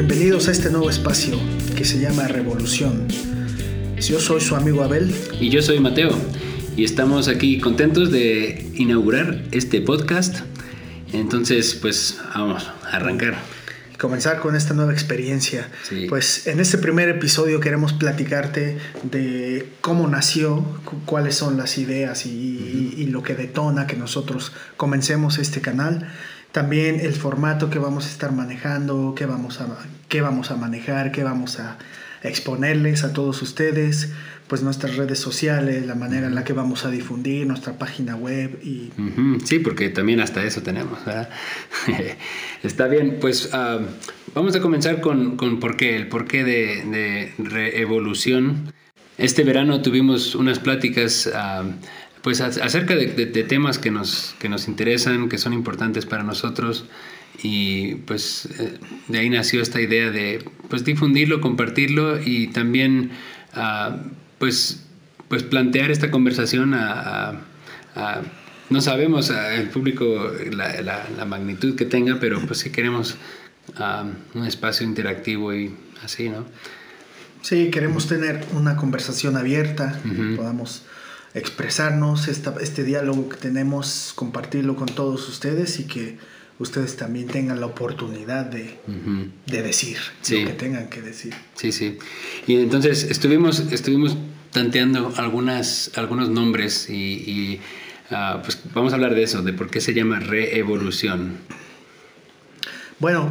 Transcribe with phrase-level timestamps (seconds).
[0.00, 1.36] Bienvenidos a este nuevo espacio
[1.76, 3.08] que se llama Revolución.
[4.00, 5.12] Yo soy su amigo Abel.
[5.40, 6.16] Y yo soy Mateo.
[6.76, 10.42] Y estamos aquí contentos de inaugurar este podcast.
[11.12, 13.38] Entonces, pues vamos a arrancar.
[13.98, 15.68] Comenzar con esta nueva experiencia.
[15.88, 16.06] Sí.
[16.08, 22.24] Pues en este primer episodio queremos platicarte de cómo nació, cu- cuáles son las ideas
[22.24, 26.08] y, y- y lo que detona que nosotros comencemos este canal.
[26.52, 29.66] También el formato que vamos a estar manejando, qué vamos a,
[30.08, 31.78] qué vamos a manejar, qué vamos a
[32.22, 34.12] exponerles a todos ustedes,
[34.48, 38.58] pues nuestras redes sociales, la manera en la que vamos a difundir, nuestra página web
[38.62, 38.90] y
[39.44, 40.98] Sí, porque también hasta eso tenemos.
[42.62, 43.80] Está bien, pues ah,
[44.34, 48.72] vamos a comenzar con, con por qué, el porqué de, de reevolución.
[49.18, 51.64] Este verano tuvimos unas pláticas ah,
[52.22, 56.06] pues ac- acerca de, de- de temas que nos, que nos interesan, que son importantes
[56.06, 56.84] para nosotros
[57.42, 63.10] y pues eh, de ahí nació esta idea de pues difundirlo, compartirlo y también
[63.54, 63.96] ah,
[64.38, 64.84] pues,
[65.28, 67.40] pues plantear esta conversación a- a-
[67.96, 68.22] a
[68.70, 73.16] no sabemos el público la, la- la magnitud que tenga, pero pues sí queremos
[73.76, 74.04] ah,
[74.34, 76.44] un espacio interactivo y así, ¿no?
[77.40, 80.36] Sí, queremos tener una conversación abierta, Ujú.
[80.36, 80.82] podamos
[81.34, 86.18] expresarnos, esta- este diálogo que tenemos, compartirlo con todos ustedes y que
[86.58, 88.78] ustedes también tengan la oportunidad de,
[89.46, 90.40] de decir Sí.
[90.42, 91.32] lo que tengan que decir.
[91.54, 91.98] Sí, sí.
[92.46, 94.16] Y entonces estuvimos, estuvimos
[94.52, 97.60] tanteando algunas, algunos nombres y, y,
[98.42, 101.36] pues vamos a hablar de eso, de por qué se llama reevolución.
[102.98, 103.30] Bueno,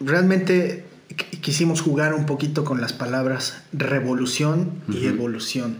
[0.00, 5.76] realmente qu- quisimos jugar un poquito con las palabras revolución y evolución.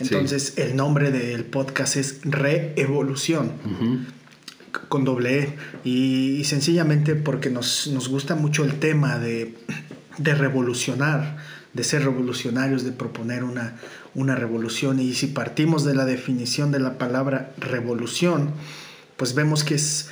[0.00, 3.52] Entonces, el nombre del podcast es Reevolución.
[3.64, 3.98] Ujú.
[4.88, 9.56] con doble E y, y sencillamente porque nos, nos gusta mucho el tema de,
[10.18, 11.38] de revolucionar,
[11.74, 13.74] de ser revolucionarios, de proponer una,
[14.14, 18.50] una revolución y si partimos de la definición de la palabra revolución,
[19.16, 20.08] pues vemos que es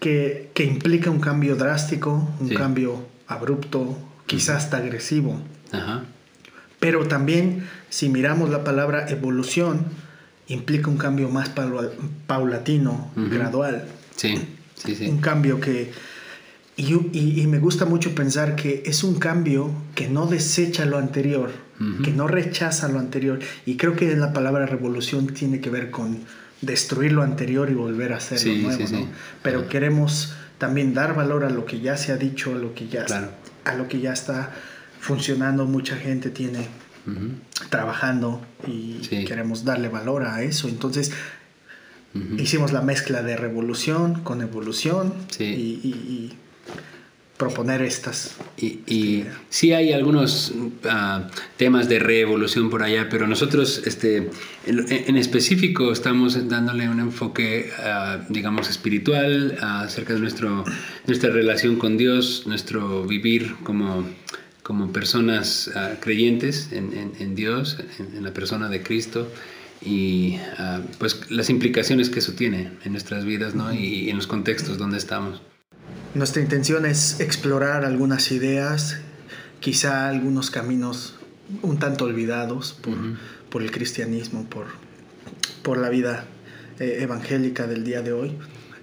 [0.00, 2.54] que, que implica un cambio drástico, un Sí.
[2.56, 5.40] cambio abrupto, quizás hasta agresivo.
[5.70, 6.04] Ajá.
[6.82, 9.86] Pero también, si miramos la palabra evolución,
[10.48, 11.90] implica un cambio más paula-
[12.26, 13.84] paulatino, gradual.
[14.16, 14.34] Sí,
[14.74, 15.06] sí, sí.
[15.06, 15.92] Un cambio que...
[16.76, 20.98] Y, y- y me gusta mucho pensar que es un cambio que no desecha lo
[20.98, 21.50] anterior,
[22.04, 23.38] que no rechaza lo anterior.
[23.66, 26.18] Y creo que la palabra revolución tiene que ver con
[26.62, 28.86] destruir lo anterior y volver a hacer Sí, lo nuevo.
[28.86, 29.06] sí, sí.
[29.42, 32.88] Pero queremos también dar valor a lo que ya se ha dicho, a lo que
[32.88, 33.28] ya, Claro.
[33.64, 34.50] a lo que ya está
[35.02, 35.66] funcionando.
[35.66, 36.66] Mucha gente tiene
[37.68, 39.24] trabajando y Sí.
[39.24, 40.68] queremos darle valor a eso.
[40.68, 41.12] Entonces
[42.38, 45.44] hicimos la mezcla de revolución con evolución Sí.
[45.44, 46.32] y, y- y
[47.38, 48.36] proponer estas.
[48.56, 50.52] Y, y sí hay algunos
[50.88, 54.30] ah, temas de reevolución por allá, pero nosotros este,
[54.66, 60.62] en, en específico estamos dándole un enfoque, ah, digamos, espiritual ah, acerca de nuestro,
[61.08, 64.04] nuestra relación con Dios, nuestro vivir como,
[64.62, 69.28] como personas ah, creyentes en, en- en Dios, en, en la persona de Cristo.
[69.84, 73.72] Y ah, pues las implicaciones que eso tiene en nuestras vidas ¿no?
[73.74, 75.42] y en los contextos donde estamos.
[76.14, 78.98] Nuestra intención es explorar algunas ideas,
[79.60, 81.14] quizá algunos caminos
[81.62, 83.16] un tanto olvidados por, Ujú.
[83.50, 84.66] por el cristianismo, por,
[85.62, 86.26] por la vida
[86.78, 88.32] eh, evangélica del día de hoy.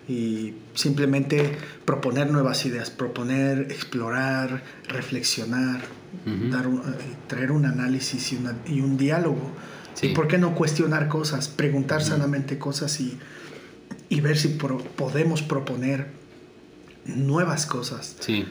[0.09, 5.81] Y simplemente proponer nuevas ideas, proponer, explorar, reflexionar,
[6.49, 9.51] dar un- eh, traer un análisis y, una- y un diálogo.
[9.93, 10.07] Sí.
[10.07, 11.47] ¿Y por qué no cuestionar cosas?
[11.49, 13.17] Preguntar sanamente cosas y,
[14.07, 16.07] y ver si pro- podemos proponer
[17.05, 18.15] nuevas cosas.
[18.19, 18.45] Sí.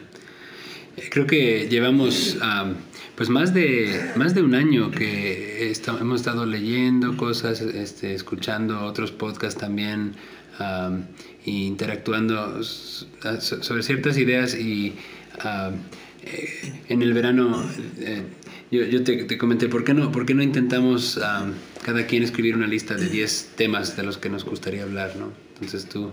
[1.11, 2.37] Creo que llevamos
[3.15, 9.11] pues más de, más de un año que hemos estado leyendo cosas, este, escuchando otros
[9.13, 10.15] podcasts también,
[10.59, 14.95] e interactuando sobre ciertas ideas y
[15.41, 15.71] ah,
[16.23, 17.65] eh, en el verano
[18.01, 18.23] eh,
[18.71, 21.47] yo, yo te, te comenté, ¿por qué no, por qué no intentamos ah,
[21.83, 25.33] cada quien escribir una lista de 10 temas de los que nos gustaría hablar, ¿no?
[25.55, 26.13] Entonces tú,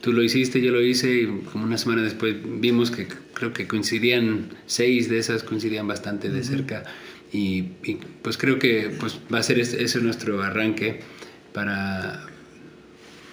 [0.00, 3.66] tú lo hiciste, yo lo hice y como una semana después vimos que creo que
[3.66, 6.84] coincidían, seis de esas coincidían bastante de cerca
[7.32, 11.00] y, y, pues creo que pues va a ser ese, ese nuestro arranque
[11.54, 12.26] para,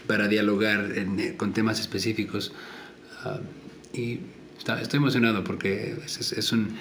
[0.07, 2.51] para dialogar en- eh, con temas específicos.
[3.23, 3.39] Ah,
[3.93, 4.19] y
[4.57, 6.75] está- estoy emocionado porque es, es- un,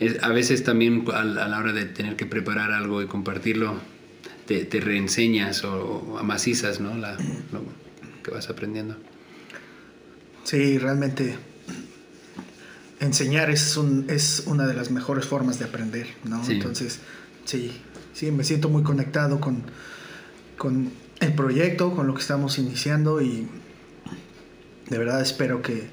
[0.00, 3.06] es- a veces también a, la a la hora de tener que preparar algo y
[3.06, 3.74] compartirlo,
[4.46, 5.74] te, te reenseñas o,
[6.12, 6.96] o amacizas ¿no?
[6.96, 7.12] La,
[7.52, 7.64] lo
[8.22, 8.96] que vas aprendiendo.
[10.44, 11.36] Sí, realmente
[13.00, 16.42] enseñar es, un, es una de las mejores formas de aprender, ¿no?
[16.48, 17.00] Entonces,
[17.44, 17.72] sí,
[18.12, 19.62] sí, me siento muy conectado con,
[20.58, 20.90] con
[21.22, 23.46] el proyecto, con lo que estamos iniciando y
[24.90, 25.88] de verdad espero que,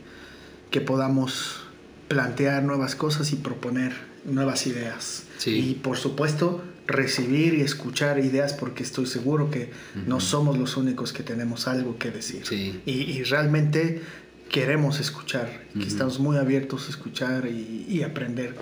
[0.71, 1.61] que podamos
[2.07, 3.93] plantear nuevas cosas y proponer
[4.25, 5.23] nuevas ideas.
[5.45, 9.71] Y por supuesto, recibir y escuchar ideas porque estoy seguro que
[10.07, 12.43] no somos los únicos que tenemos algo que decir.
[12.85, 14.01] Y, realmente
[14.49, 18.55] queremos escuchar, que estamos muy abiertos a escuchar y, aprender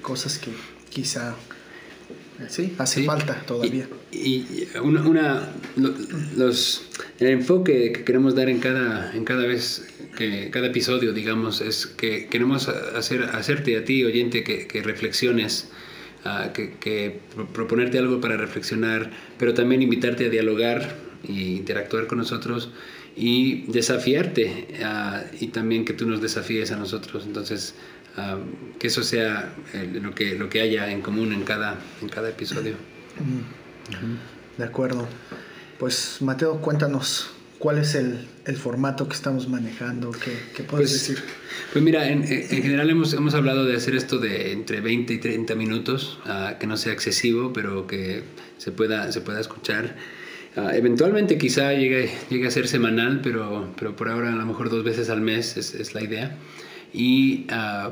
[0.00, 0.52] cosas que
[0.88, 1.34] quizá
[2.48, 3.88] sí, hace falta todavía.
[4.12, 4.44] Y,
[4.82, 5.48] una,
[6.36, 6.82] los,
[7.18, 9.86] el enfoque que queremos dar en cada, en cada vez,
[10.16, 15.68] que, cada episodio, digamos, es que queremos hacer, hacerte a ti, oyente, que, que reflexiones
[16.52, 17.20] que,
[17.52, 20.96] proponerte algo para reflexionar, pero también invitarte a dialogar
[21.28, 22.70] e interactuar con nosotros
[23.16, 24.66] y desafiarte
[25.40, 27.24] y también que tú nos desafíes a nosotros.
[27.26, 27.74] Entonces,
[28.78, 29.54] que eso sea
[29.92, 32.74] lo, que, lo que haya en común en cada, en cada episodio.
[34.58, 35.06] De acuerdo.
[35.78, 37.34] Pues Mateo, cuéntanos
[37.64, 40.10] ¿Cuál es el, el, formato que estamos manejando?
[40.10, 41.24] ¿Qué, qué puedes pues, decir?
[41.72, 45.18] Pues mira, en, en, general hemos, hemos hablado de hacer esto de entre 20 y
[45.18, 48.22] 30 minutos, uh, que no sea excesivo, pero que
[48.58, 49.96] se pueda, se pueda escuchar.
[50.56, 54.70] Uh, eventualmente quizá llegue, llegue a ser semanal, pero, pero por ahora a lo mejor
[54.70, 56.36] dos veces al mes es, es la idea.
[56.92, 57.90] Y uh,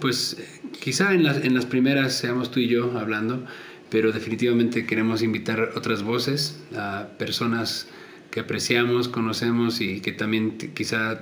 [0.00, 0.36] pues
[0.80, 3.44] quizá en las, en las primeras seamos tú y yo hablando,
[3.90, 7.88] pero definitivamente queremos invitar otras voces, a personas
[8.30, 11.20] que apreciamos, conocemos y que también quizá,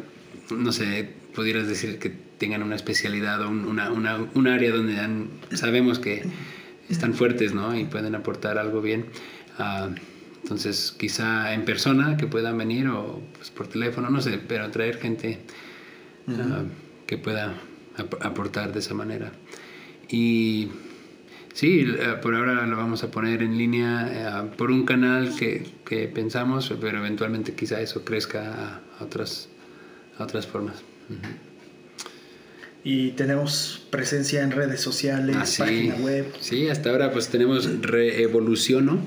[0.50, 4.96] no sé, pudieras decir que tengan una especialidad o una, una, un área donde
[5.56, 6.23] sabemos que
[6.88, 7.79] están fuertes, ¿no?
[7.79, 9.06] Y pueden aportar algo bien.
[9.58, 9.94] Uh,
[10.48, 14.96] entonces, quizá en persona que puedan venir o pues, por teléfono, no sé, pero traer
[14.96, 15.40] gente
[16.26, 16.66] uh,
[17.06, 17.54] que pueda
[17.98, 19.30] ap aportar de esa manera.
[20.08, 20.70] Y
[21.52, 25.66] Sí, eh, por ahora lo vamos a poner en línea eh, por un canal que,
[25.84, 29.48] que, pensamos, pero eventualmente quizá eso crezca a, otras,
[30.18, 30.76] a otras formas.
[32.84, 36.32] Y tenemos presencia en redes sociales, ah, página web.
[36.40, 39.00] Sí, hasta ahora pues tenemos Reevoluciono,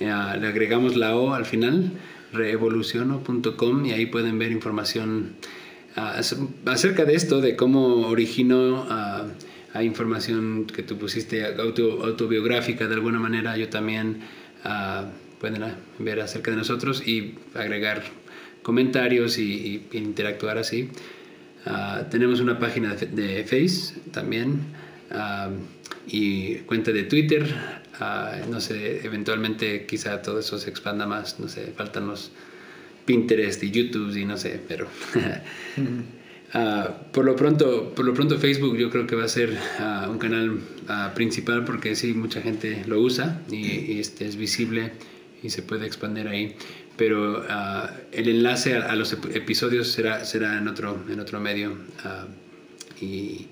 [0.00, 1.92] eh, le agregamos la O al final,
[2.32, 5.34] reevoluciono.com y ahí pueden ver información
[5.96, 6.20] ah,
[6.66, 8.82] acerca de esto, de cómo originó...
[8.82, 9.30] Uh,
[9.72, 14.18] hay información que tú pusiste autobiográfica de alguna manera, yo también
[14.64, 15.04] uh,
[15.40, 15.62] pueden
[15.98, 18.02] ver acerca de nosotros y agregar
[18.62, 20.88] comentarios y, interactuar así.
[21.66, 24.60] Ah, tenemos una página de, Face también
[25.10, 25.50] ah,
[26.06, 27.46] y cuenta de Twitter.
[28.48, 32.32] No sé, eventualmente quizá todo eso se expanda más, no sé, faltan los
[33.04, 34.88] Pinterest y YouTube y no sé, pero...
[36.52, 40.08] Ah, por, lo pronto, por lo pronto Facebook yo creo que va a ser ah,
[40.10, 40.58] un canal
[40.88, 44.90] ah, principal porque sí, mucha gente lo usa y, este, es visible
[45.44, 46.56] y se puede expandir ahí.
[46.96, 47.46] Pero
[48.10, 51.76] el enlace a, los episodios será, será en, otro, en otro medio
[53.00, 53.46] y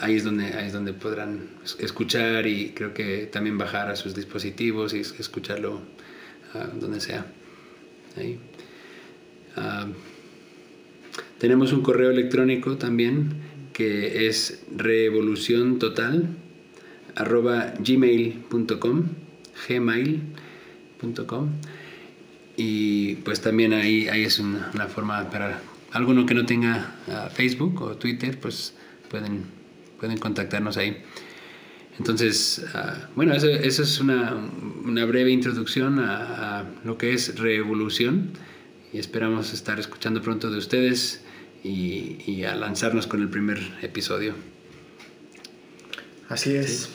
[0.00, 1.48] ahí, es donde, ahí es donde podrán
[1.78, 5.80] escuchar y creo que también bajar a sus dispositivos y escucharlo
[6.80, 7.26] donde sea.
[8.16, 8.38] Ahí.
[11.38, 14.64] Tenemos un correo electrónico también que es
[17.78, 19.04] gmail.com
[19.68, 21.48] gmail.com
[22.56, 25.60] y pues también ahí, ahí es una, forma para
[25.92, 28.74] alguno que no tenga ah, Facebook o Twitter pues
[29.10, 29.44] pueden,
[29.98, 31.02] pueden contactarnos ahí
[31.98, 34.34] entonces ah, bueno eso, es una,
[34.84, 38.30] una breve introducción a, a, lo que es revolución
[38.92, 41.22] y esperamos estar escuchando pronto de ustedes
[41.64, 44.34] y, a lanzarnos con el primer episodio.
[46.28, 46.88] Así es.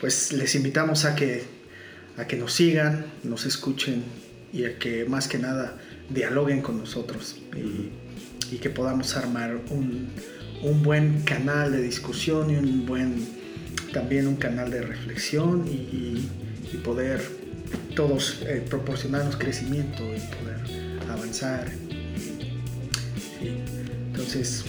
[0.00, 1.44] Pues les invitamos a que,
[2.16, 4.04] a que nos sigan, nos escuchen
[4.52, 7.90] y a que más que nada dialoguen con nosotros y,
[8.58, 10.08] que podamos armar un,
[10.82, 13.26] buen canal de discusión y un buen
[13.92, 16.28] también un canal de reflexión y,
[16.84, 17.20] poder
[17.96, 21.66] todos eh, proporcionarnos crecimiento y poder avanzar
[24.18, 24.64] entonces,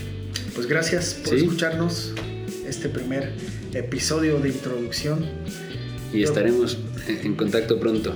[0.53, 2.13] pues gracias por escucharnos
[2.67, 3.33] este primer
[3.73, 5.25] episodio de introducción.
[6.13, 6.77] Y estaremos
[7.07, 8.13] en contacto pronto.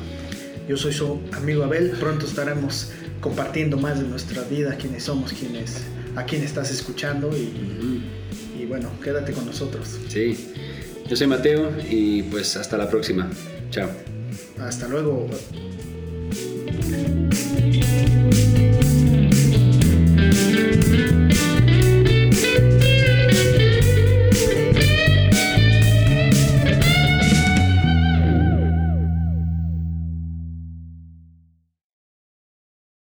[0.70, 5.82] Yo soy su amigo Abel, pronto estaremos compartiendo más de nuestra vida, quiénes somos, quiénes,
[6.16, 8.04] a quién estás escuchando y,
[8.60, 10.00] y bueno, quédate con nosotros.
[10.08, 10.54] Sí,
[11.08, 13.30] yo soy Mateo y pues hasta la próxima.
[13.70, 13.90] Chao.
[14.60, 15.30] Hasta luego.